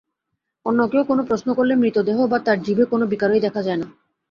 [0.65, 3.87] অন্য কেউ কোনো প্রশ্ন করলে মৃতদেহ বা তার জিভে কোনো বিকারই দেখা যায় না।